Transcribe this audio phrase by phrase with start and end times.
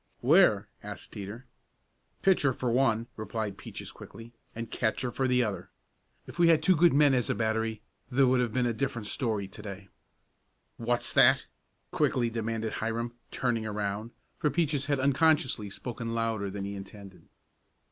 [0.21, 1.45] "Where?" asked Teeter.
[2.23, 5.69] "Pitcher for one," replied Peaches quickly, "and catcher for the other.
[6.25, 9.05] If we had two good men as a battery there would have been a different
[9.05, 9.89] story to day."
[10.77, 11.45] "What's that?"
[11.91, 14.09] quickly demanded Hiram, turning around,
[14.39, 17.27] for Peaches had unconsciously spoken louder than he intended.